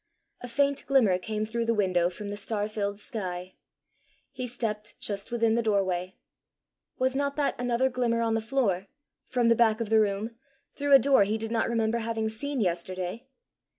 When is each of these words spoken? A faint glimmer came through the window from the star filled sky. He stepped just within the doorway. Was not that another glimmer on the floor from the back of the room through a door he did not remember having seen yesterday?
A 0.41 0.47
faint 0.47 0.83
glimmer 0.87 1.19
came 1.19 1.45
through 1.45 1.65
the 1.65 1.75
window 1.75 2.09
from 2.09 2.31
the 2.31 2.35
star 2.35 2.67
filled 2.67 2.99
sky. 2.99 3.53
He 4.31 4.47
stepped 4.47 4.99
just 4.99 5.29
within 5.31 5.53
the 5.53 5.61
doorway. 5.61 6.15
Was 6.97 7.15
not 7.15 7.35
that 7.35 7.53
another 7.61 7.87
glimmer 7.87 8.23
on 8.23 8.33
the 8.33 8.41
floor 8.41 8.87
from 9.27 9.47
the 9.47 9.55
back 9.55 9.79
of 9.79 9.91
the 9.91 9.99
room 9.99 10.35
through 10.73 10.93
a 10.93 10.97
door 10.97 11.23
he 11.23 11.37
did 11.37 11.51
not 11.51 11.69
remember 11.69 11.99
having 11.99 12.29
seen 12.29 12.59
yesterday? 12.61 13.27